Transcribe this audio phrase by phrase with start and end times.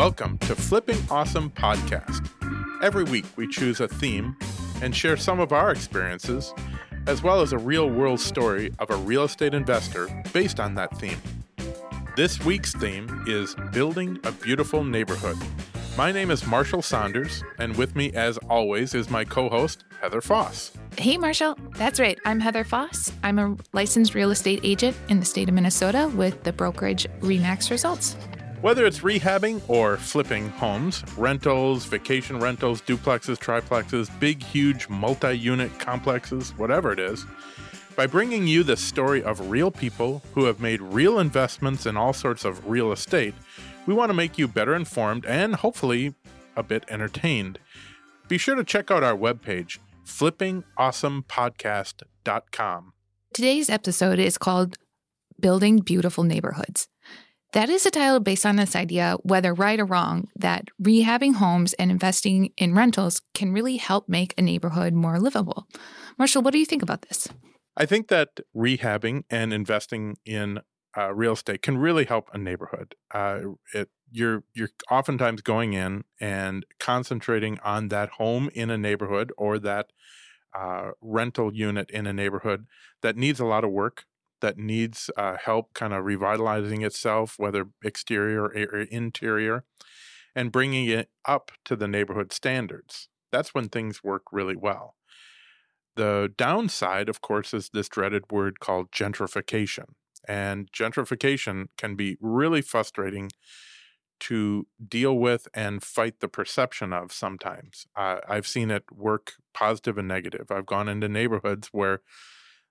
[0.00, 2.26] Welcome to Flipping Awesome Podcast.
[2.82, 4.34] Every week we choose a theme
[4.80, 6.54] and share some of our experiences,
[7.06, 10.98] as well as a real world story of a real estate investor based on that
[10.98, 11.18] theme.
[12.16, 15.36] This week's theme is Building a Beautiful Neighborhood.
[15.98, 20.22] My name is Marshall Saunders, and with me, as always, is my co host, Heather
[20.22, 20.72] Foss.
[20.96, 21.58] Hey, Marshall.
[21.76, 22.18] That's right.
[22.24, 23.12] I'm Heather Foss.
[23.22, 27.70] I'm a licensed real estate agent in the state of Minnesota with the brokerage REMAX
[27.70, 28.16] Results.
[28.60, 35.78] Whether it's rehabbing or flipping homes, rentals, vacation rentals, duplexes, triplexes, big, huge multi unit
[35.78, 37.24] complexes, whatever it is,
[37.96, 42.12] by bringing you the story of real people who have made real investments in all
[42.12, 43.32] sorts of real estate,
[43.86, 46.12] we want to make you better informed and hopefully
[46.54, 47.58] a bit entertained.
[48.28, 52.92] Be sure to check out our webpage, flippingawesomepodcast.com.
[53.32, 54.76] Today's episode is called
[55.40, 56.88] Building Beautiful Neighborhoods.
[57.52, 61.72] That is a title based on this idea, whether right or wrong, that rehabbing homes
[61.74, 65.66] and investing in rentals can really help make a neighborhood more livable.
[66.16, 67.28] Marshall, what do you think about this?
[67.76, 70.60] I think that rehabbing and investing in
[70.96, 72.94] uh, real estate can really help a neighborhood.
[73.12, 73.40] Uh,
[73.74, 79.58] it, you're you're oftentimes going in and concentrating on that home in a neighborhood or
[79.58, 79.90] that
[80.52, 82.66] uh, rental unit in a neighborhood
[83.02, 84.04] that needs a lot of work
[84.40, 89.64] that needs uh, help kind of revitalizing itself, whether exterior or interior,
[90.34, 93.08] and bringing it up to the neighborhood standards.
[93.32, 94.96] That's when things work really well.
[95.96, 99.94] The downside, of course, is this dreaded word called gentrification.
[100.26, 103.30] And gentrification can be really frustrating
[104.20, 107.86] to deal with and fight the perception of sometimes.
[107.96, 110.50] Uh, I've seen it work positive and negative.
[110.50, 112.02] I've gone into neighborhoods where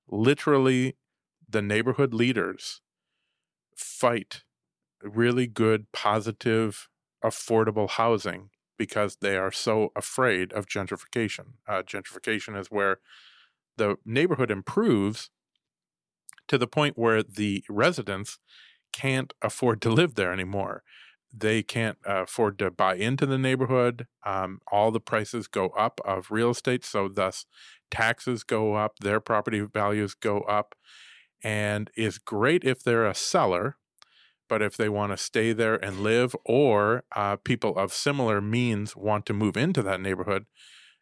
[0.08, 0.96] literally
[1.50, 2.82] the neighborhood leaders
[3.76, 4.44] fight
[5.02, 6.90] really good, positive,
[7.24, 11.54] affordable housing because they are so afraid of gentrification.
[11.68, 13.00] Uh, gentrification is where
[13.78, 15.30] the neighborhood improves
[16.48, 18.40] to the point where the residents
[18.92, 20.84] can't afford to live there anymore.
[21.32, 24.08] They can't uh, afford to buy into the neighborhood.
[24.26, 27.46] Um, all the prices go up of real estate, so thus
[27.92, 30.74] taxes go up, their property values go up
[31.44, 33.78] and is great if they're a seller
[34.48, 38.96] but if they want to stay there and live or uh, people of similar means
[38.96, 40.46] want to move into that neighborhood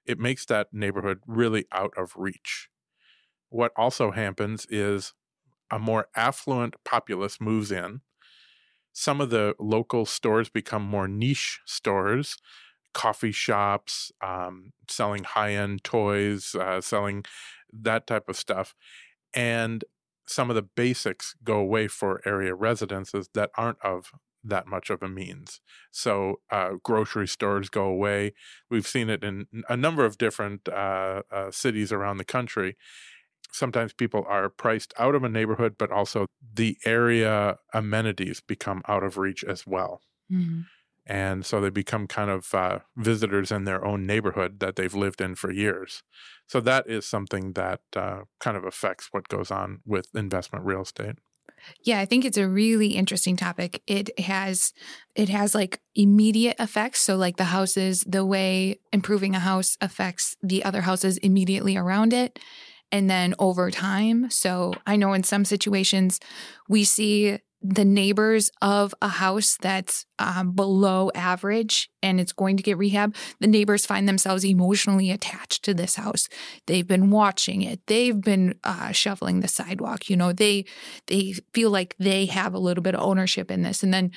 [0.08, 2.70] it makes that neighborhood really out of reach.
[3.50, 5.14] What also happens is
[5.70, 8.02] a more affluent populace moves in.
[8.94, 12.38] Some of the local stores become more niche stores
[12.94, 17.24] coffee shops um, selling high-end toys uh, selling
[17.72, 18.74] that type of stuff
[19.36, 19.84] and
[20.28, 24.12] some of the basics go away for area residences that aren't of
[24.44, 25.60] that much of a means.
[25.92, 28.34] So uh, grocery stores go away.
[28.70, 32.78] We've seen it in a number of different uh, uh, cities around the country.
[33.52, 39.04] Sometimes people are priced out of a neighborhood, but also the area amenities become out
[39.04, 40.02] of reach as well.
[40.32, 40.62] Mm-hmm
[41.08, 45.22] and so they become kind of uh, visitors in their own neighborhood that they've lived
[45.22, 46.04] in for years.
[46.48, 50.82] So that is something that uh, kind of affects what goes on with investment real
[50.82, 51.16] estate.
[51.84, 53.82] Yeah, I think it's a really interesting topic.
[53.88, 54.74] It has
[55.16, 57.00] it has like immediate effects.
[57.00, 62.14] So like the houses, the way improving a house affects the other houses immediately around
[62.14, 62.40] it.
[62.92, 64.30] And then over time.
[64.30, 66.22] So I know in some situations
[66.70, 72.64] we see the neighbors of a house that's um, below average and it's going to
[72.64, 76.30] get rehab, the neighbors find themselves emotionally attached to this house.
[76.66, 77.82] They've been watching it.
[77.88, 80.10] They've been uh, shoveling the sidewalk.
[80.10, 80.66] You know, they
[81.08, 83.84] they feel like they have a little bit of ownership in this.
[83.84, 84.12] And then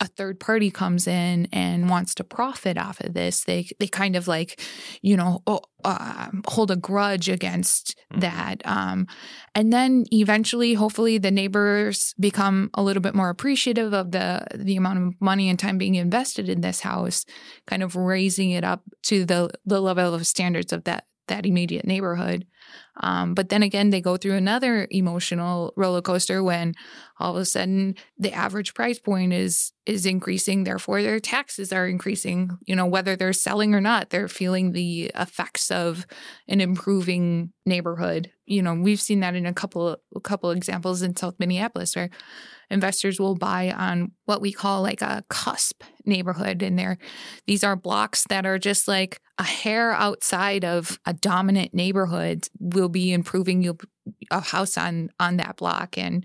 [0.00, 4.16] a third party comes in and wants to profit off of this, they they kind
[4.16, 4.60] of like,
[5.02, 5.42] you know,
[5.84, 8.20] uh, hold a grudge against mm-hmm.
[8.20, 8.62] that.
[8.64, 9.06] Um,
[9.54, 14.76] and then eventually, hopefully, the neighbors become a little bit more appreciative of the the
[14.76, 17.19] amount of money and time being invested in this house,
[17.66, 21.86] kind of raising it up to the the level of standards of that that immediate
[21.86, 22.46] neighborhood.
[23.02, 26.74] Um, but then again, they go through another emotional roller coaster when
[27.18, 30.64] all of a sudden the average price point is is increasing.
[30.64, 32.58] Therefore, their taxes are increasing.
[32.66, 36.06] You know, whether they're selling or not, they're feeling the effects of
[36.48, 38.30] an improving neighborhood.
[38.46, 42.10] You know, we've seen that in a couple a couple examples in South Minneapolis where
[42.70, 46.98] investors will buy on what we call like a cusp neighborhood and there
[47.46, 52.88] these are blocks that are just like a hair outside of a dominant neighborhood will
[52.88, 53.76] be improving
[54.30, 56.24] a house on on that block and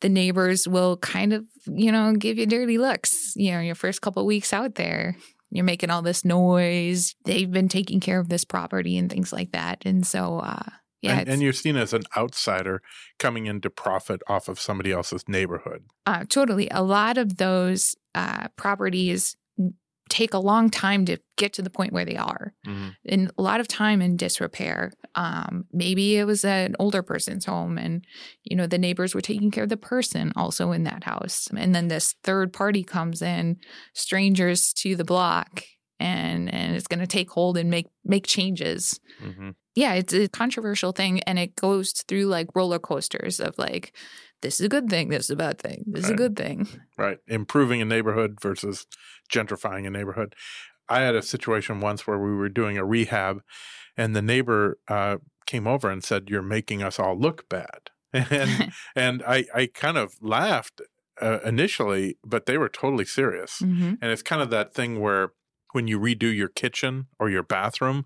[0.00, 4.02] the neighbors will kind of, you know, give you dirty looks, you know, your first
[4.02, 5.16] couple weeks out there.
[5.50, 7.14] You're making all this noise.
[7.24, 9.82] They've been taking care of this property and things like that.
[9.86, 10.64] And so, uh,
[11.02, 11.20] yeah.
[11.20, 12.82] And, and, you're seen as an outsider
[13.18, 15.84] coming in to profit off of somebody else's neighborhood.
[16.04, 16.68] Uh, totally.
[16.70, 19.36] A lot of those uh, properties
[20.08, 22.88] take a long time to get to the point where they are mm-hmm.
[23.06, 27.76] and a lot of time in disrepair um, maybe it was an older person's home
[27.76, 28.04] and
[28.44, 31.74] you know the neighbors were taking care of the person also in that house and
[31.74, 33.56] then this third party comes in
[33.94, 35.62] strangers to the block
[35.98, 39.50] and and it's going to take hold and make make changes mm-hmm.
[39.74, 43.94] yeah it's a controversial thing and it goes through like roller coasters of like
[44.42, 46.10] this is a good thing, this is a bad thing, this right.
[46.10, 46.68] is a good thing.
[46.96, 47.18] Right.
[47.26, 48.86] Improving a neighborhood versus
[49.32, 50.34] gentrifying a neighborhood.
[50.88, 53.42] I had a situation once where we were doing a rehab
[53.96, 55.16] and the neighbor uh,
[55.46, 57.90] came over and said, You're making us all look bad.
[58.30, 60.80] And and I, I kind of laughed
[61.20, 63.60] uh, initially, but they were totally serious.
[63.60, 63.94] Mm-hmm.
[64.00, 65.32] And it's kind of that thing where
[65.72, 68.04] when you redo your kitchen or your bathroom,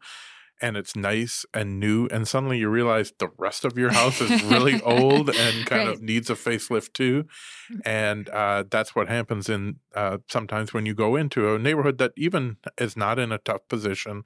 [0.60, 4.42] and it's nice and new and suddenly you realize the rest of your house is
[4.44, 5.94] really old and kind right.
[5.94, 7.24] of needs a facelift too
[7.72, 7.80] mm.
[7.84, 12.12] and uh, that's what happens in uh, sometimes when you go into a neighborhood that
[12.16, 14.22] even is not in a tough position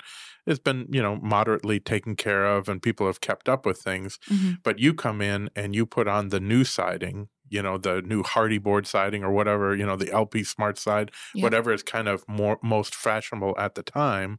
[0.47, 4.19] has been you know moderately taken care of and people have kept up with things
[4.31, 4.53] mm-hmm.
[4.63, 8.23] but you come in and you put on the new siding you know the new
[8.23, 11.43] Hardie board siding or whatever you know the LP Smart side, yeah.
[11.43, 14.39] whatever is kind of more most fashionable at the time.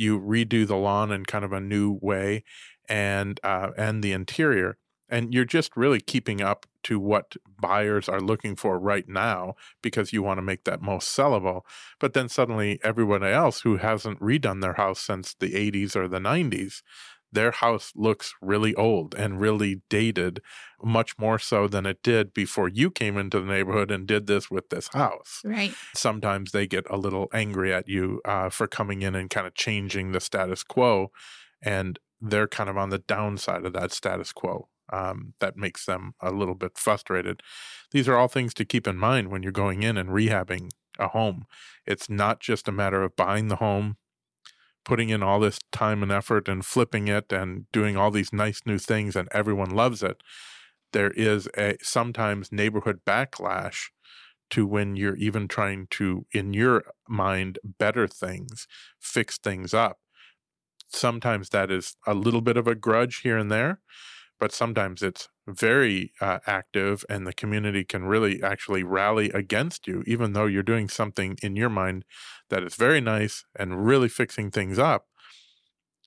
[0.00, 2.44] You redo the lawn in kind of a new way,
[2.88, 4.78] and uh, and the interior,
[5.10, 10.12] and you're just really keeping up to what buyers are looking for right now because
[10.12, 11.62] you want to make that most sellable.
[11.98, 16.20] But then suddenly everyone else who hasn't redone their house since the 80s or the
[16.20, 16.82] 90s
[17.32, 20.40] their house looks really old and really dated,
[20.82, 24.50] much more so than it did before you came into the neighborhood and did this
[24.50, 25.40] with this house.
[25.44, 25.72] Right.
[25.94, 29.54] Sometimes they get a little angry at you uh, for coming in and kind of
[29.54, 31.10] changing the status quo,
[31.62, 34.68] and they're kind of on the downside of that status quo.
[34.92, 37.42] Um, that makes them a little bit frustrated.
[37.92, 41.06] These are all things to keep in mind when you're going in and rehabbing a
[41.08, 41.46] home.
[41.86, 43.98] It's not just a matter of buying the home,
[44.84, 48.62] putting in all this time and effort and flipping it and doing all these nice
[48.64, 50.22] new things and everyone loves it
[50.92, 53.90] there is a sometimes neighborhood backlash
[54.50, 58.66] to when you're even trying to in your mind better things
[58.98, 59.98] fix things up.
[60.88, 63.80] Sometimes that is a little bit of a grudge here and there
[64.40, 70.02] but sometimes it's very uh, active and the community can really actually rally against you
[70.06, 72.04] even though you're doing something in your mind
[72.48, 75.06] that is very nice and really fixing things up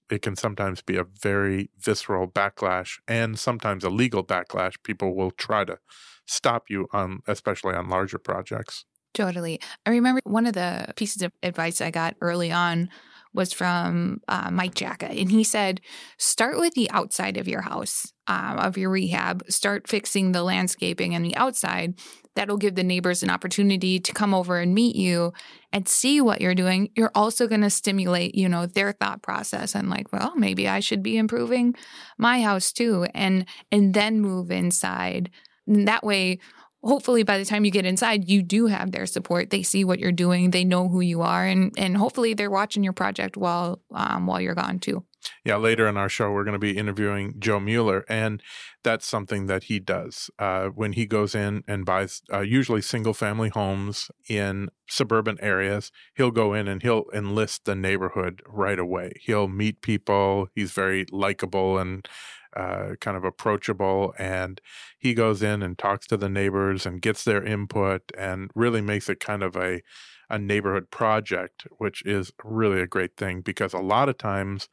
[0.09, 4.75] it can sometimes be a very visceral backlash and sometimes a legal backlash.
[4.83, 5.79] People will try to
[6.25, 8.85] stop you on especially on larger projects.
[9.13, 9.59] Totally.
[9.85, 12.89] I remember one of the pieces of advice i got early on
[13.33, 15.07] was from uh, Mike Jacka.
[15.07, 15.81] And he said,
[16.17, 19.43] start with the outside of your house, um, of your rehab.
[19.49, 21.95] Start fixing the landscaping and the outside.
[22.35, 25.33] That'll give the neighbors an opportunity to come over and meet you
[25.71, 26.89] and see what you're doing.
[26.95, 30.79] You're also going to stimulate, you know, their thought process and like, well, maybe I
[30.79, 31.75] should be improving
[32.17, 33.05] my house too.
[33.13, 35.29] And, and then move inside.
[35.67, 36.39] And that way,
[36.83, 39.49] hopefully by the time you get inside you do have their support.
[39.49, 40.51] They see what you're doing.
[40.51, 41.45] They know who you are.
[41.45, 45.03] And and hopefully they're watching your project while um, while you're gone too.
[45.45, 48.41] Yeah later in our show we're going to be interviewing joe mueller and
[48.83, 50.29] that's something that he does.
[50.37, 55.91] Uh, when he goes in and buys uh, usually single family homes in suburban areas
[56.15, 59.13] he'll go in and he'll enlist the neighborhood right away.
[59.21, 60.49] He'll meet people.
[60.53, 62.05] He's very likable and
[62.55, 64.13] uh, kind of approachable.
[64.17, 64.61] And
[64.97, 69.09] he goes in and talks to the neighbors and gets their input and really makes
[69.09, 69.81] it kind of a,
[70.29, 74.69] a neighborhood project, which is really a great thing because a lot of times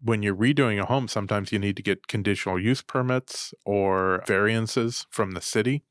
[0.00, 5.06] when you're redoing a home, sometimes you need to get conditional use permits or variances
[5.10, 5.82] from the city.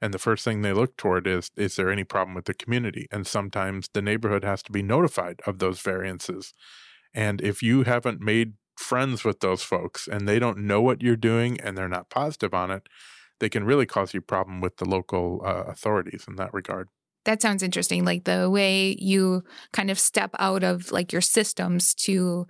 [0.00, 3.08] And the first thing they look toward is is there any problem with the community?
[3.10, 6.54] And sometimes the neighborhood has to be notified of those variances.
[7.14, 11.16] And if you haven't made friends with those folks and they don't know what you're
[11.16, 12.88] doing and they're not positive on it,
[13.40, 16.88] they can really cause you problem with the local uh, authorities in that regard.
[17.24, 18.04] That sounds interesting.
[18.04, 19.42] Like the way you
[19.72, 22.46] kind of step out of like your systems to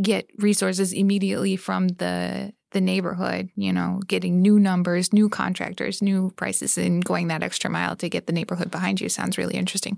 [0.00, 6.32] get resources immediately from the the neighborhood, you know, getting new numbers, new contractors, new
[6.36, 9.96] prices and going that extra mile to get the neighborhood behind you sounds really interesting.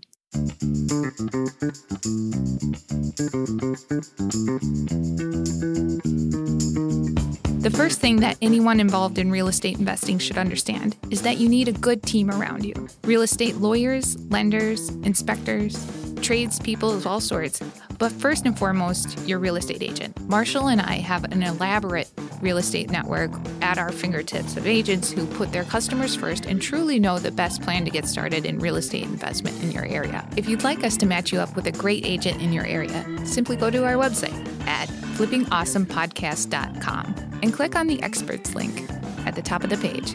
[7.66, 11.48] The first thing that anyone involved in real estate investing should understand is that you
[11.48, 12.88] need a good team around you.
[13.02, 15.74] Real estate lawyers, lenders, inspectors,
[16.22, 17.60] tradespeople of all sorts,
[17.98, 20.18] but first and foremost, your real estate agent.
[20.28, 23.30] Marshall and I have an elaborate real estate network
[23.62, 27.62] at our fingertips of agents who put their customers first and truly know the best
[27.62, 30.28] plan to get started in real estate investment in your area.
[30.36, 33.04] If you'd like us to match you up with a great agent in your area,
[33.24, 38.90] simply go to our website at flippingawesomepodcast.com and click on the experts link
[39.26, 40.14] at the top of the page.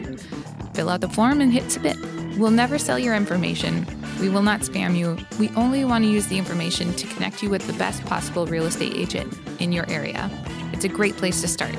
[0.74, 1.96] Fill out the form and hit submit.
[2.38, 3.86] We'll never sell your information.
[4.22, 5.18] We will not spam you.
[5.40, 8.66] We only want to use the information to connect you with the best possible real
[8.66, 10.30] estate agent in your area.
[10.72, 11.74] It's a great place to start.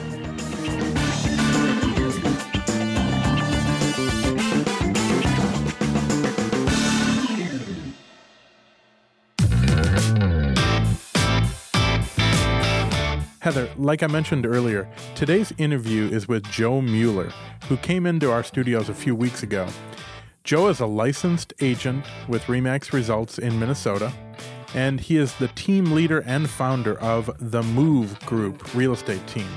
[13.40, 17.32] Heather, like I mentioned earlier, today's interview is with Joe Mueller,
[17.70, 19.66] who came into our studios a few weeks ago.
[20.44, 24.12] Joe is a licensed agent with Remax Results in Minnesota,
[24.76, 29.48] and he is the team leader and founder of the Move Group real estate team.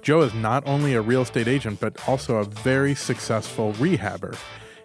[0.00, 4.34] Joe is not only a real estate agent, but also a very successful rehabber.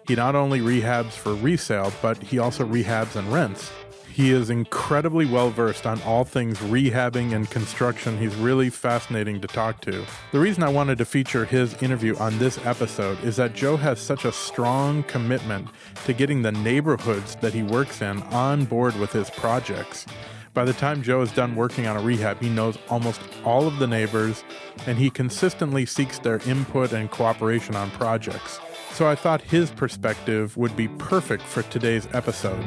[0.06, 3.72] He not only rehabs for resale, but he also rehabs and rents.
[4.14, 8.16] He is incredibly well versed on all things rehabbing and construction.
[8.16, 10.06] He's really fascinating to talk to.
[10.30, 13.98] The reason I wanted to feature his interview on this episode is that Joe has
[13.98, 15.66] such a strong commitment
[16.04, 20.06] to getting the neighborhoods that he works in on board with his projects.
[20.52, 23.80] By the time Joe is done working on a rehab, he knows almost all of
[23.80, 24.44] the neighbors
[24.86, 28.60] and he consistently seeks their input and cooperation on projects.
[28.92, 32.64] So I thought his perspective would be perfect for today's episode.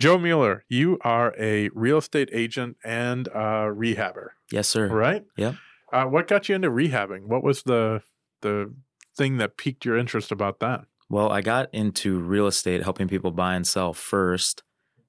[0.00, 4.88] Joe Mueller, you are a real estate agent and a rehabber, Yes, sir.
[4.88, 5.24] right?
[5.36, 5.54] Yep.
[5.92, 7.26] Uh, what got you into rehabbing?
[7.26, 8.02] What was the
[8.42, 8.74] the
[9.16, 10.84] thing that piqued your interest about that?
[11.08, 14.62] Well, I got into real estate, helping people buy and sell first,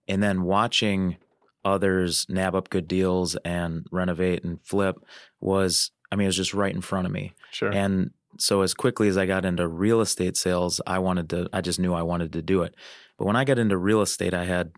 [0.08, 1.18] and then watching
[1.64, 4.98] others nab up good deals and renovate and flip
[5.42, 7.34] was, I mean, it was just right in front of me.
[7.52, 7.72] Sure.
[7.72, 11.62] And so as quickly as I got into real estate sales, I wanted to, I
[11.62, 12.76] just knew I wanted to do it.
[13.18, 14.72] But when I got into real estate, I had,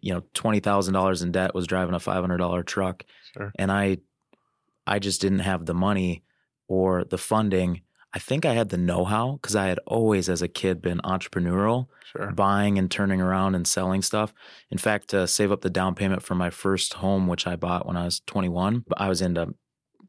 [0.00, 3.04] you know, $20,000 in debt, was driving a $500 truck.
[3.34, 3.52] sure.
[3.58, 3.98] and I
[4.86, 6.24] I just didn't have the money
[6.66, 7.82] or the funding.
[8.12, 11.86] I think I had the know-how because I had always as a kid been entrepreneurial,
[12.10, 12.30] Sure.
[12.32, 14.34] buying and turning around and selling stuff.
[14.70, 17.86] In fact, to save up the down payment for my first home which I bought
[17.86, 19.54] when I was 21, I was into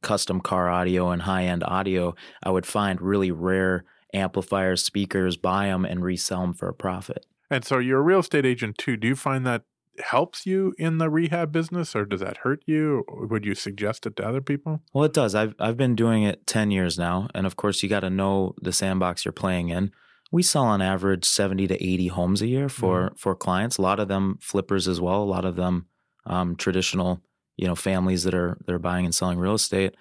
[0.03, 2.13] custom car audio and high-end audio.
[2.43, 7.25] I would find really rare amplifiers, speakers, buy them and resell them for a profit.
[7.49, 8.97] And so you're a real estate agent too.
[8.97, 9.63] Do you find that
[9.99, 13.03] helps you in the rehab business or does that hurt you?
[13.07, 14.81] Or Would you suggest it to other people?
[14.93, 15.35] Well, it does.
[15.35, 18.55] I've I've been doing it ten years now, and of course, you got to know
[18.61, 19.91] the sandbox you're playing in.
[20.31, 23.77] We sell on average seventy to eighty homes a year for for clients.
[23.77, 25.21] A lot of them flippers as well.
[25.21, 25.85] A lot of them
[26.25, 27.21] um, traditional,
[27.57, 29.95] you know, families that are that are buying and selling real estate.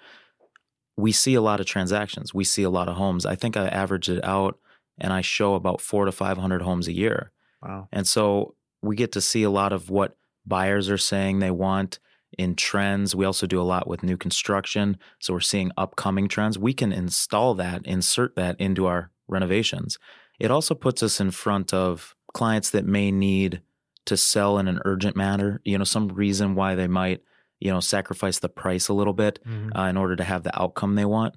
[0.95, 2.33] We see a lot of transactions.
[2.33, 3.25] We see a lot of homes.
[3.25, 4.59] I think I average it out,
[4.97, 7.31] and I show about four to five hundred homes a year.
[7.61, 7.87] Wow.
[7.91, 11.99] And so we get to see a lot of what buyers are saying they want
[12.37, 13.15] in trends.
[13.15, 14.97] We also do a lot with new construction.
[15.19, 16.57] So we're seeing upcoming trends.
[16.59, 19.99] We can install that, insert that into our renovations.
[20.39, 23.61] It also puts us in front of clients that may need
[24.05, 27.21] to sell in an urgent manner, you know, some reason why they might,
[27.63, 29.71] you know, sacrifice the price a little bit Mhm.
[29.77, 31.35] uh, in order to have the outcome they want.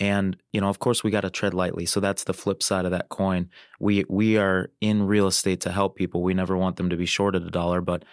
[0.00, 1.84] And you know, of course, we got to tread lightly.
[1.86, 3.50] So that's the flip side of that coin.
[3.80, 6.22] We we are in real estate to help people.
[6.22, 7.80] We never want them to be shorted a dollar.
[7.80, 8.04] But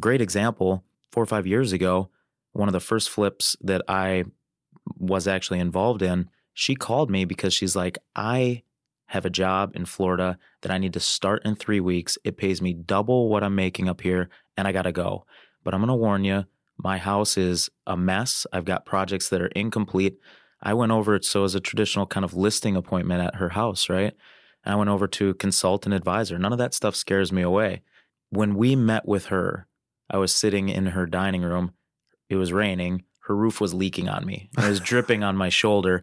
[0.00, 2.08] great example: four or five years ago,
[2.52, 4.24] one of the first flips that I
[4.98, 8.62] was actually involved in, she called me because she's like, I
[9.06, 12.16] have a job in Florida that I need to start in three weeks.
[12.24, 15.26] It pays me double what I'm making up here, and I got to go.
[15.62, 16.44] But I'm going to warn you,
[16.76, 18.46] my house is a mess.
[18.52, 20.18] I've got projects that are incomplete.
[20.62, 23.88] I went over it so as a traditional kind of listing appointment at her house,
[23.88, 24.14] right?
[24.64, 26.38] And I went over to consult an advisor.
[26.38, 27.82] None of that stuff scares me away.
[28.30, 29.66] When we met with her,
[30.10, 31.72] I was sitting in her dining room.
[32.28, 33.04] It was raining.
[33.26, 34.50] Her roof was leaking on me.
[34.58, 36.02] It was dripping on my shoulder.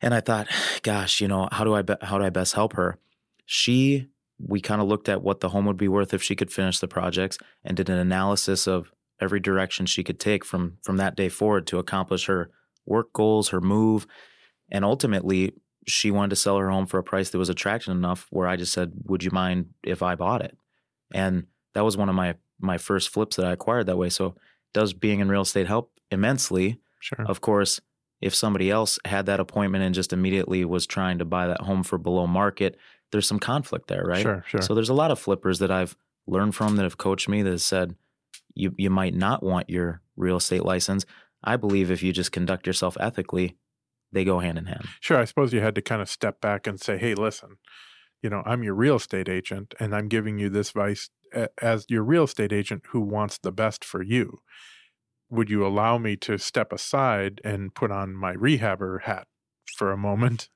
[0.00, 0.46] And I thought,
[0.82, 2.98] gosh, you know, how do I be- how do I best help her?
[3.44, 6.52] She we kind of looked at what the home would be worth if she could
[6.52, 10.96] finish the projects and did an analysis of every direction she could take from from
[10.96, 12.50] that day forward to accomplish her
[12.86, 14.06] work goals, her move,
[14.70, 15.52] and ultimately
[15.86, 18.56] she wanted to sell her home for a price that was attractive enough where I
[18.56, 20.56] just said, "Would you mind if I bought it?"
[21.12, 24.10] And that was one of my my first flips that I acquired that way.
[24.10, 24.36] So
[24.72, 26.78] does being in real estate help immensely?
[27.00, 27.24] Sure.
[27.26, 27.80] Of course,
[28.20, 31.82] if somebody else had that appointment and just immediately was trying to buy that home
[31.82, 32.76] for below market,
[33.10, 34.22] there's some conflict there, right?
[34.22, 34.62] Sure, sure.
[34.62, 35.96] So there's a lot of flippers that I've
[36.26, 37.96] learned from that have coached me that have said
[38.60, 41.04] you you might not want your real estate license.
[41.42, 43.56] I believe if you just conduct yourself ethically,
[44.12, 44.86] they go hand in hand.
[45.00, 47.56] Sure, I suppose you had to kind of step back and say, "Hey, listen,
[48.22, 51.10] you know, I'm your real estate agent, and I'm giving you this advice
[51.60, 54.40] as your real estate agent who wants the best for you.
[55.30, 59.28] Would you allow me to step aside and put on my rehabber hat
[59.80, 60.48] for a moment?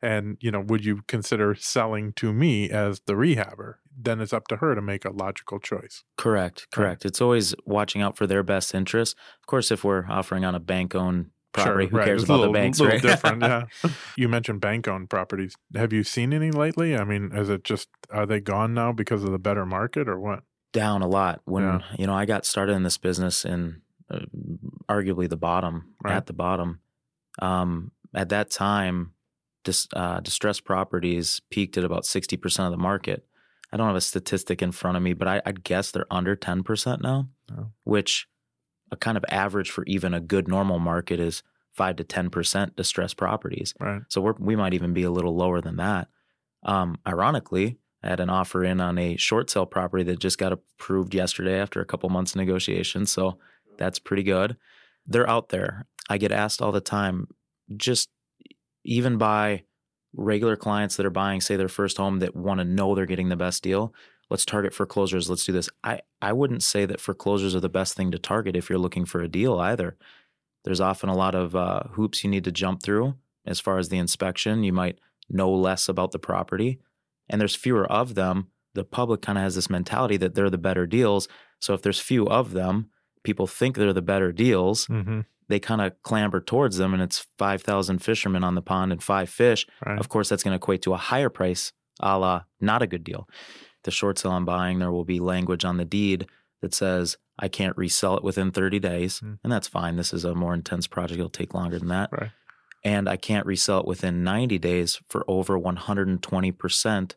[0.00, 3.74] And, you know, would you consider selling to me as the rehabber?
[3.96, 6.02] Then it's up to her to make a logical choice.
[6.16, 7.04] Correct, correct.
[7.04, 7.08] Right.
[7.10, 9.14] It's always watching out for their best interests.
[9.40, 11.84] Of course, if we're offering on a bank owned property.
[11.84, 12.04] Sure, Who right.
[12.06, 13.02] cares it's about little, the banks, little right?
[13.02, 13.64] different, yeah.
[14.16, 15.54] You mentioned bank-owned properties.
[15.76, 16.96] Have you seen any lately?
[16.96, 20.18] I mean, is it just are they gone now because of the better market, or
[20.18, 20.44] what?
[20.72, 21.42] Down a lot.
[21.44, 21.80] When Yeah.
[21.98, 24.20] you know, I got started in this business in uh,
[24.88, 26.16] arguably the bottom, Right.
[26.16, 26.80] at the bottom.
[27.40, 29.12] Um, at that time,
[29.64, 33.24] dis, uh, distressed properties peaked at about sixty percent of the market.
[33.72, 36.36] I don't have a statistic in front of me, but I, I'd guess they're under
[36.36, 37.70] ten percent now, Oh.
[37.84, 38.26] which
[38.90, 41.42] a kind of average for even a good normal market is
[41.72, 43.72] five to ten percent distressed properties.
[43.80, 44.02] Right.
[44.08, 46.08] So we're, we might even be a little lower than that.
[46.64, 50.52] Um, ironically, I had an offer in on a short sale property that just got
[50.52, 53.06] approved yesterday after a couple months of negotiation.
[53.06, 53.38] So
[53.78, 54.56] that's pretty good.
[55.06, 55.86] They're out there.
[56.10, 57.28] I get asked all the time,
[57.76, 58.08] just
[58.84, 59.64] even by
[60.14, 63.28] regular clients that are buying, say, their first home that want to know they're getting
[63.28, 63.94] the best deal.
[64.28, 65.28] Let's target foreclosures.
[65.28, 65.68] Let's do this.
[65.84, 69.04] I, I wouldn't say that foreclosures are the best thing to target if you're looking
[69.04, 69.96] for a deal either.
[70.64, 73.14] There's often a lot of uh, hoops you need to jump through
[73.44, 74.64] as far as the inspection.
[74.64, 76.78] You might know less about the property,
[77.28, 78.48] and there's fewer of them.
[78.74, 81.28] The public kind of has this mentality that they're the better deals.
[81.58, 82.90] So if there's few of them,
[83.22, 84.86] people think they're the better deals.
[84.86, 85.20] Mm-hmm.
[85.52, 89.28] They kind of clamber towards them, and it's 5,000 fishermen on the pond and five
[89.28, 89.66] fish.
[89.84, 89.98] Right.
[89.98, 93.04] Of course, that's going to equate to a higher price, a la not a good
[93.04, 93.28] deal.
[93.84, 96.26] The short sale I'm buying, there will be language on the deed
[96.62, 99.18] that says I can't resell it within 30 days.
[99.18, 99.34] Hmm.
[99.44, 99.96] And that's fine.
[99.96, 101.18] This is a more intense project.
[101.18, 102.08] It'll take longer than that.
[102.10, 102.30] Right.
[102.82, 107.12] And I can't resell it within 90 days for over 120%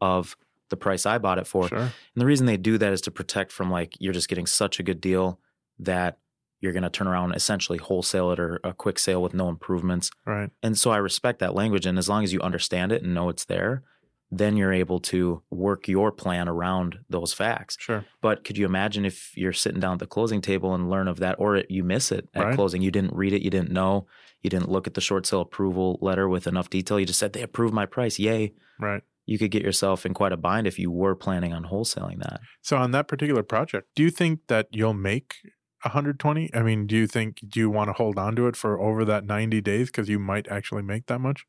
[0.00, 0.36] of
[0.70, 1.68] the price I bought it for.
[1.68, 1.78] Sure.
[1.78, 4.80] And the reason they do that is to protect from like you're just getting such
[4.80, 5.38] a good deal
[5.78, 6.18] that
[6.60, 10.10] you're going to turn around essentially wholesale it or a quick sale with no improvements.
[10.26, 10.50] Right.
[10.62, 11.86] And so I respect that language.
[11.86, 13.82] And as long as you understand it and know it's there,
[14.30, 17.76] then you're able to work your plan around those facts.
[17.80, 18.04] Sure.
[18.20, 21.18] But could you imagine if you're sitting down at the closing table and learn of
[21.18, 22.54] that, or you miss it at Right.
[22.54, 22.80] closing?
[22.80, 24.06] You didn't read it, you didn't know,
[24.42, 27.00] you didn't look at the short sale approval letter with enough detail.
[27.00, 28.18] You just said they approved my price.
[28.20, 28.52] Yay.
[28.78, 29.02] Right.
[29.26, 32.40] You could get yourself in quite a bind if you were planning on wholesaling that.
[32.62, 35.36] So on that particular project, do you think that you'll make
[35.84, 36.52] 120?
[36.54, 39.04] I mean, do you think do you want to hold on to it for over
[39.06, 41.46] that 90 days because you might actually make that much?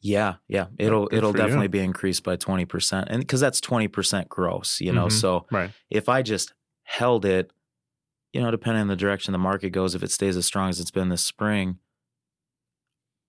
[0.00, 1.44] Yeah, yeah, it'll good it'll for you.
[1.44, 5.06] definitely be increased by twenty percent, and because that's twenty percent gross, you know.
[5.06, 5.12] Mhm.
[5.12, 5.70] So Right.
[5.90, 7.50] if I just held it,
[8.34, 10.78] you know, depending on the direction the market goes, if it stays as strong as
[10.80, 11.78] it's been this spring,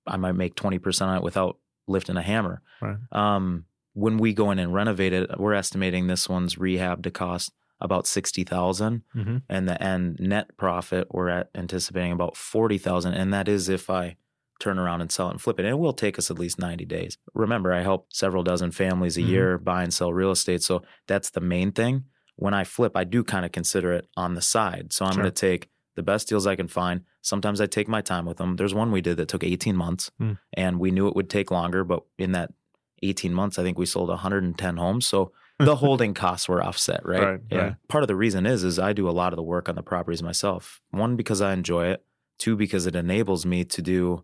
[0.08, 2.62] I might make twenty percent on it without lifting a hammer.
[2.82, 2.98] Right.
[3.12, 7.54] Um, when we go in and renovate it, we're estimating this one's rehab to cost
[7.86, 9.38] about sixty thousand, Mm-hmm.
[9.48, 13.89] and the end net profit we're at anticipating about forty thousand, and that is if
[13.89, 14.17] I
[14.60, 15.65] turn around and sell it and flip it.
[15.65, 17.17] And it will take us at least ninety days.
[17.34, 19.28] Remember, I help several dozen families a Mhm.
[19.30, 22.04] year buy and sell real estate, so that's the main thing.
[22.38, 24.91] When I flip, I do kind of consider it on the side.
[24.91, 25.24] So I'm Sure.
[25.24, 27.02] going to take the best deals I can find.
[27.21, 28.58] Sometimes I take my time with them.
[28.58, 30.34] There's one we did that took 18 months, Hmm.
[30.54, 32.52] and we knew it would take longer, but in that
[33.04, 35.06] 18 months, I think we sold 110 homes.
[35.08, 37.21] So the holding costs were offset, right?
[37.23, 37.57] Right, yeah.
[37.57, 37.75] right.
[37.87, 39.83] Part of the reason is is I do a lot of the work on the
[39.83, 40.81] properties myself.
[40.91, 42.03] One because I enjoy it.
[42.37, 44.23] Two because it enables me to do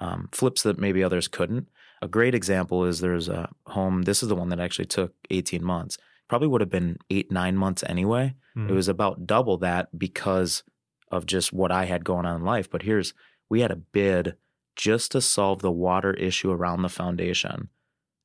[0.00, 1.68] um, flips that maybe others couldn't.
[2.02, 4.02] A great example is there's a home.
[4.02, 5.98] This is the one that actually took 18 months.
[6.28, 8.34] Probably would have been eight nine months anyway.
[8.56, 8.68] Mhm.
[8.68, 10.62] It was about double that because
[11.10, 12.70] of just what I had going on in life.
[12.70, 13.14] But here's
[13.48, 14.36] we had a bid
[14.76, 17.70] just to solve the water issue around the foundation.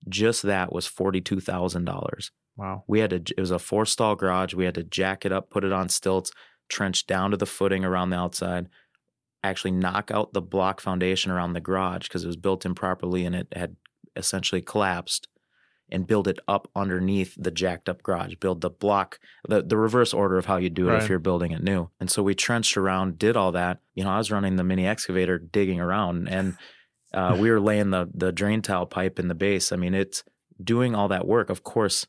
[0.09, 2.31] Just that was forty-two thousand dollars.
[2.55, 2.83] Wow.
[2.87, 3.33] We had to.
[3.37, 4.53] It was a four-stall garage.
[4.53, 6.31] We had to jack it up, put it on stilts,
[6.69, 8.67] trench down to the footing around the outside.
[9.43, 13.35] Actually, knock out the block foundation around the garage because it was built improperly and
[13.35, 13.75] it had
[14.15, 15.27] essentially collapsed
[15.89, 18.35] and build it up underneath the jacked up garage.
[18.35, 21.03] Build the block, the, the reverse order of how you do it Right.
[21.03, 21.89] if you're building it new.
[21.99, 23.79] And so we trenched around, did all that.
[23.93, 26.55] You know, I was running the mini excavator digging around and
[27.13, 29.71] uh, we were laying the the drain tile pipe in the base.
[29.71, 30.23] I mean, it's
[30.63, 31.49] doing all that work.
[31.49, 32.05] Of course,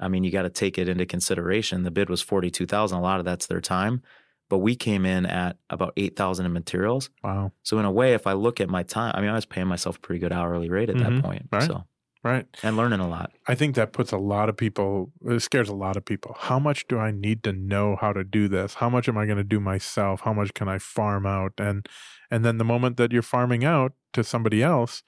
[0.00, 1.82] I mean, you got to take it into consideration.
[1.82, 2.98] The bid was forty two thousand.
[2.98, 4.02] A lot of that's their time,
[4.48, 7.10] but we came in at about 8,000 in materials.
[7.24, 7.52] Wow.
[7.64, 9.66] So in a way, if I look at my time, I mean, I was paying
[9.66, 11.16] myself a pretty good hourly rate at Mhm.
[11.16, 11.48] that point.
[11.50, 11.62] Right.
[11.64, 11.84] So,
[12.26, 12.46] Right.
[12.62, 13.32] and learning a lot.
[13.46, 16.36] I think that puts a lot of people, it scares a lot of people.
[16.38, 18.74] How much do I need to know how to do this?
[18.74, 20.22] How much am I going to do myself?
[20.22, 21.52] How much can I farm out?
[21.58, 21.86] And,
[22.30, 25.02] and then the moment that you're farming out to somebody else,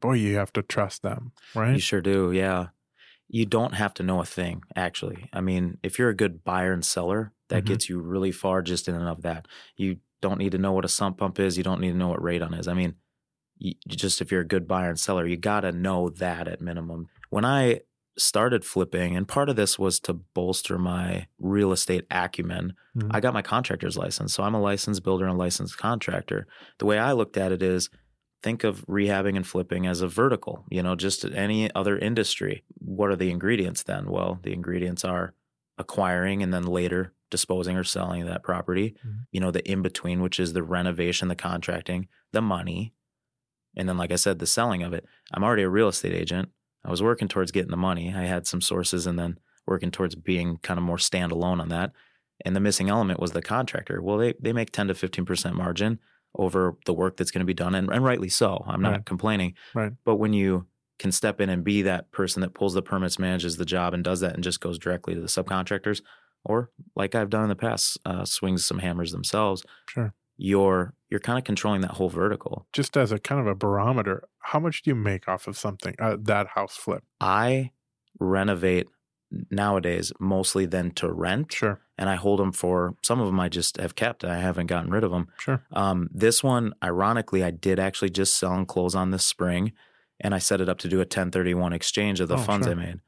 [0.00, 1.72] boy, you have to trust them, right?
[1.74, 2.30] You sure do.
[2.32, 2.66] Yeah.
[3.28, 5.28] You don't have to know a thing, actually.
[5.32, 7.66] I mean, if you're a good buyer and seller, that Mhm.
[7.68, 9.46] gets you really far just in and of that.
[9.76, 11.56] You don't need to know what a sump pump is.
[11.56, 12.66] You don't need to know what radon is.
[12.68, 12.94] I mean,
[13.60, 16.60] you, just if you're a good buyer and seller, you got to know that at
[16.60, 17.08] minimum.
[17.28, 17.82] When I
[18.18, 23.10] started flipping, and part of this was to bolster my real estate acumen, Mhm.
[23.12, 24.34] I got my contractor's license.
[24.34, 26.46] So I'm a licensed builder and licensed contractor.
[26.78, 27.88] The way I looked at it is
[28.42, 32.64] think of rehabbing and flipping as a vertical, you know, just any other industry.
[32.78, 34.10] What are the ingredients then?
[34.10, 35.34] Well, the ingredients are
[35.78, 38.96] acquiring and then later disposing or selling that property.
[39.06, 39.26] Mhm.
[39.30, 42.92] You know, the in between, which is the renovation, the contracting, the money.
[43.76, 45.04] And then, like I said, the selling of it.
[45.32, 46.48] I'm already a real estate agent.
[46.84, 48.12] I was working towards getting the money.
[48.14, 51.92] I had some sources and then working towards being kind of more standalone on that.
[52.44, 54.00] And the missing element was the contractor.
[54.02, 55.98] Well, they, they make 10 to 15% margin
[56.36, 58.64] over the work that's going to be done, and, and rightly so.
[58.66, 59.04] I'm not Right.
[59.06, 59.54] complaining.
[59.74, 59.92] Right.
[60.04, 60.66] But when you
[60.98, 64.02] can step in and be that person that pulls the permits, manages the job, and
[64.04, 66.02] does that and just goes directly to the subcontractors,
[66.44, 70.14] or like I've done in the past, uh, swings some hammers themselves, Sure.
[70.40, 72.66] You're you're kind of controlling that whole vertical.
[72.72, 75.94] Just as a kind of a barometer, how much do you make off of something,
[75.98, 77.02] uh, that house flip?
[77.20, 77.72] I
[78.20, 78.86] renovate
[79.50, 81.80] nowadays mostly then to rent, Sure.
[81.98, 84.24] and I hold them for some of them I just have kept.
[84.24, 85.28] I haven't gotten rid of them.
[85.38, 85.62] Sure.
[85.72, 89.72] Um, this one, ironically, I did actually just sell and close on this spring,
[90.20, 92.72] and I set it up to do a 1031 exchange of the Oh, funds sure.
[92.74, 93.00] I made.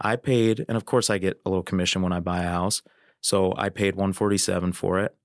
[0.00, 2.82] I paid, and of course, I get a little commission when I buy a house,
[3.20, 5.16] so I paid 147 for it.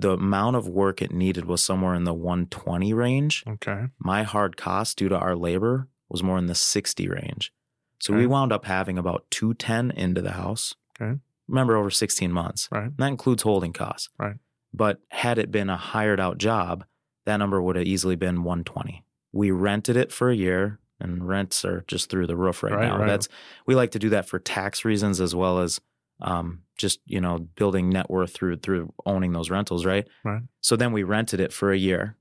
[0.00, 3.42] The amount of work it needed was somewhere in the 120 range.
[3.46, 3.86] Okay.
[3.98, 7.52] My hard cost due to our labor was more in the 60 range.
[8.00, 8.20] So Okay.
[8.20, 10.74] we wound up having about 210 into the house.
[11.00, 11.18] Okay.
[11.48, 12.68] Remember, over 16 months.
[12.70, 12.84] Right.
[12.84, 14.08] And that includes holding costs.
[14.18, 14.36] Right.
[14.72, 16.84] But had it been a hired out job,
[17.26, 19.04] that number would have easily been 120.
[19.32, 22.86] We rented it for a year, and rents are just through the roof right, Right,
[22.88, 22.98] now.
[22.98, 23.06] right.
[23.06, 23.28] That's
[23.66, 25.80] we like to do that for tax reasons as well as
[26.20, 30.06] um, just you know building net worth through through owning those rentals, right?
[30.24, 30.42] Right.
[30.60, 32.16] So then we rented it for a year,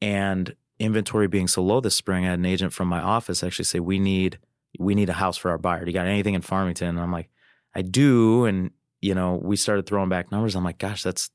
[0.00, 3.66] and inventory being so low this spring, I had an agent from my office actually
[3.66, 4.38] say we need
[4.78, 5.84] we need a house for our buyer.
[5.84, 6.88] Do you got anything in Farmington?
[6.88, 7.28] And I'm like,
[7.74, 10.54] I do, and you know we started throwing back numbers.
[10.54, 11.30] I'm like, gosh, that's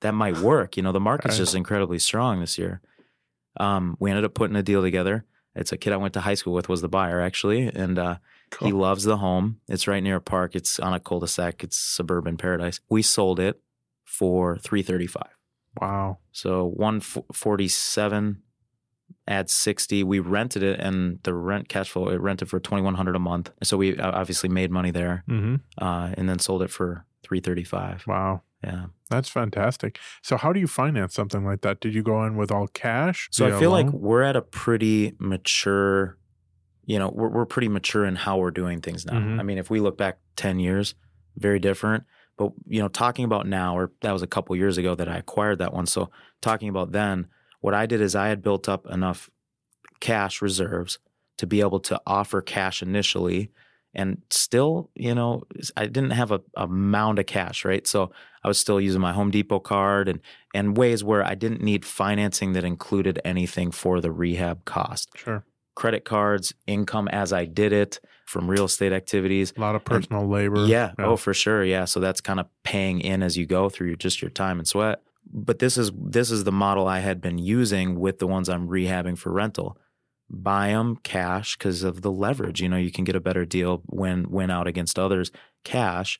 [0.00, 0.76] that might work.
[0.76, 1.38] You know, the market's Right.
[1.44, 2.80] just incredibly strong this year.
[3.58, 5.24] Um, we ended up putting a deal together.
[5.54, 8.16] It's a kid I went to high school with was the buyer actually, and uh,
[8.60, 9.60] he loves the home.
[9.68, 10.54] It's right near a park.
[10.54, 11.64] It's on a cul-de-sac.
[11.64, 12.80] It's suburban paradise.
[12.88, 13.60] We sold it
[14.04, 15.30] for three thirty-five.
[15.80, 16.18] Wow.
[16.32, 18.42] So one forty-seven,
[19.28, 20.02] add sixty.
[20.04, 23.50] We rented it, and the rent cash flow it rented for twenty-one hundred a month.
[23.62, 25.56] So we obviously made money there, Mm-hmm.
[25.84, 28.04] uh, and then sold it for three thirty-five.
[28.06, 28.42] Wow.
[28.64, 28.86] Yeah.
[29.10, 29.98] That's fantastic.
[30.22, 31.78] So, how do you finance something like that?
[31.80, 33.28] Did you go in with all cash?
[33.30, 36.16] So I feel like we're at a pretty mature,
[36.86, 39.14] you know, we're, we're pretty mature in how we're doing things now.
[39.18, 39.38] Mhm.
[39.38, 40.94] I mean, if we look back 10 years,
[41.36, 42.04] very different.
[42.38, 45.16] But, you know, talking about now, or that was a couple years ago that I
[45.16, 45.86] acquired that one.
[45.86, 46.10] So
[46.42, 47.26] talking about then,
[47.60, 49.28] what I did is I had built up enough
[50.00, 50.98] cash reserves
[51.38, 53.50] to be able to offer cash initially.
[53.94, 55.44] And still, you know,
[55.76, 57.86] I didn't have a, a mound of cash, right?
[57.86, 58.12] So
[58.44, 60.20] I was still using my Home Depot card and
[60.54, 65.08] and ways where I didn't need financing that included anything for the rehab cost.
[65.16, 65.44] sure.
[65.76, 69.52] Credit cards, income as I did it from real estate activities.
[69.56, 70.66] A lot of personal labor.
[70.66, 70.92] Yeah.
[70.98, 71.62] Oh, for sure.
[71.62, 71.84] Yeah.
[71.84, 75.02] So that's kind of paying in as you go through just your time and sweat.
[75.32, 78.68] But this is this is the model I had been using with the ones I'm
[78.68, 79.78] rehabbing for rental.
[80.28, 82.60] Buy them cash because of the leverage.
[82.60, 85.30] You know, you can get a better deal when when out against others.
[85.62, 86.18] Cash,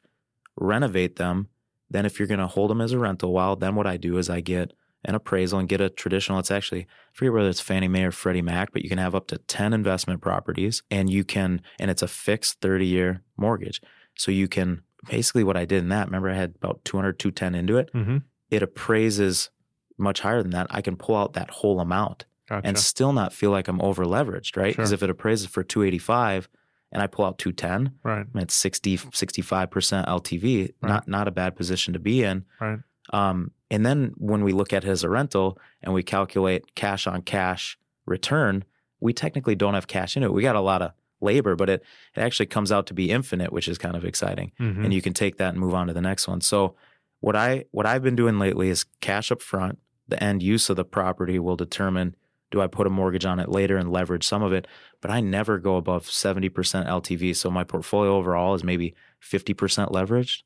[0.56, 1.48] renovate them.
[1.88, 4.18] Then if you're going to hold them as a rental, while then what I do
[4.18, 4.72] is I get
[5.06, 6.38] an appraisal and get a traditional.
[6.38, 9.14] It's actually I forget whether it's Fannie Mae or Freddie Mac, but you can have
[9.14, 13.80] up to ten investment properties, and you can and it's a fixed thirty year mortgage.
[14.16, 16.06] So you can basically what I did in that.
[16.06, 17.92] Remember, I had about 200, 210 into it.
[17.92, 18.18] Mm-hmm.
[18.50, 19.50] It appraises
[19.98, 20.66] much higher than that.
[20.70, 22.66] I can pull out that whole amount Gotcha.
[22.66, 24.74] and still not feel like I'm over leveraged, right?
[24.74, 24.94] Because Sure.
[24.94, 26.48] if it appraises for 285
[26.92, 28.26] and I pull out 210, right.
[28.32, 32.44] I'm at 60, 65% LTV, not not a bad position to be in.
[32.60, 32.78] Right.
[33.12, 37.06] Um, and then when we look at it as a rental and we calculate cash
[37.06, 38.64] on cash return,
[39.00, 40.32] we technically don't have cash in it.
[40.32, 41.82] We got a lot of labor, but it,
[42.14, 44.84] it actually comes out to be infinite, which is kind of exciting Mhm.
[44.84, 46.40] and you can take that and move on to the next one.
[46.40, 46.74] So
[47.20, 49.78] what I what I've been doing lately is cash up front.
[50.08, 52.14] The end use of the property will determine
[52.52, 54.68] do I put a mortgage on it later and leverage some of it,
[55.00, 57.34] but I never go above 70% LTV.
[57.34, 60.42] So my portfolio overall is maybe 50% leveraged.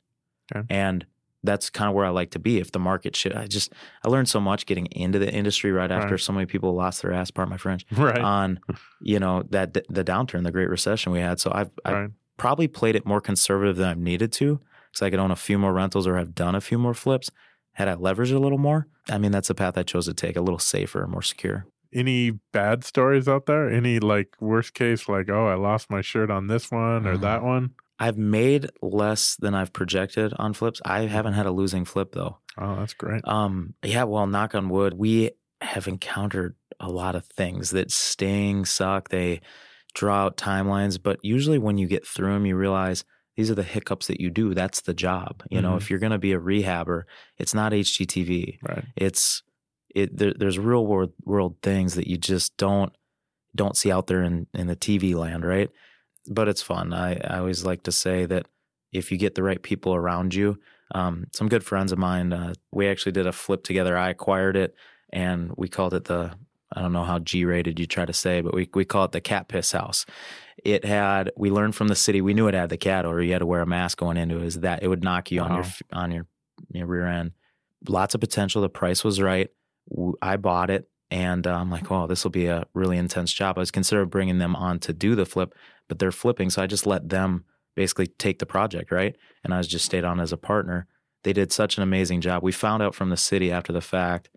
[0.54, 0.64] Okay.
[0.70, 1.04] And
[1.42, 2.58] that's kind of where I like to be.
[2.58, 3.72] If the market should, I just,
[4.04, 6.20] I learned so much getting into the industry right after Right.
[6.20, 8.20] so many people lost their ass, part my French, Right.
[8.20, 8.60] on,
[9.00, 11.40] you know, that the downturn, the Great Recession we had.
[11.40, 15.18] So I've, I've probably played it more conservative than I've needed to because I could
[15.18, 17.30] own a few more rentals or have done a few more flips.
[17.74, 20.36] Had I leveraged a little more, I mean, that's the path I chose to take,
[20.36, 21.66] a little safer, more secure.
[21.92, 23.70] Any bad stories out there?
[23.70, 27.16] Any like worst case, like, oh, I lost my shirt on this one or Uh,
[27.18, 27.70] that one?
[28.02, 30.80] I've made less than I've projected on flips.
[30.84, 32.38] I haven't had a losing flip though.
[32.58, 33.22] Oh, that's great.
[33.28, 38.64] Um, yeah, well, knock on wood, we have encountered a lot of things that sting,
[38.64, 39.10] suck.
[39.10, 39.42] They
[39.94, 43.04] draw out timelines, but usually when you get through them, you realize
[43.36, 44.54] these are the hiccups that you do.
[44.54, 45.42] That's the job.
[45.50, 45.76] You know, Mhm.
[45.76, 47.02] if you're going to be a rehabber,
[47.38, 48.58] it's not HGTV.
[48.66, 48.84] Right.
[48.96, 49.42] It's
[49.94, 50.16] it.
[50.16, 52.92] There, there's real world world things that you just don't
[53.54, 55.70] don't see out there in in the TV land, right?
[56.28, 56.92] But it's fun.
[56.92, 58.46] I, I always like to say that
[58.92, 60.58] if you get the right people around you,
[60.92, 63.96] um, some good friends of mine, uh, we actually did a flip together.
[63.96, 64.74] I acquired it,
[65.12, 66.34] and we called it the
[66.72, 69.12] I don't know how G rated you try to say, but we we call it
[69.12, 70.06] the cat piss house.
[70.64, 72.20] It had we learned from the city.
[72.20, 73.22] We knew it had the cat odor.
[73.22, 74.44] You had to wear a mask going into it.
[74.44, 76.26] Is that it would knock you on your on your
[76.72, 77.32] your rear end.
[77.88, 78.62] Lots of potential.
[78.62, 79.48] The price was right.
[80.22, 83.56] I bought it, and uh, I'm like, oh, this will be a really intense job.
[83.58, 85.54] I was considering bringing them on to do the flip,
[85.90, 87.44] but they're flipping, so I just let them
[87.76, 89.14] basically take the project, right?
[89.44, 90.86] And I was just stayed on as a partner.
[91.24, 92.42] They did such an amazing job.
[92.42, 94.30] We found out from the city after the fact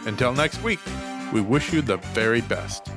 [0.06, 0.80] Until next week,
[1.34, 2.90] we wish you the very best.